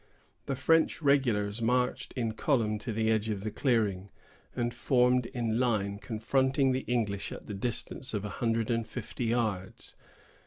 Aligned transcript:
The 0.47 0.55
French 0.55 0.99
regulars 1.03 1.61
marched 1.61 2.11
in 2.13 2.31
column 2.31 2.79
to 2.79 2.91
the 2.91 3.11
edge 3.11 3.29
of 3.29 3.43
the 3.43 3.51
clearing, 3.51 4.09
and 4.55 4.73
formed 4.73 5.27
in 5.27 5.59
line, 5.59 5.99
confronting 5.99 6.71
the 6.71 6.85
English 6.87 7.31
at 7.31 7.45
the 7.45 7.53
distance 7.53 8.11
of 8.15 8.25
a 8.25 8.29
hundred 8.41 8.71
and 8.71 8.87
fifty 8.87 9.25
yards. 9.25 9.93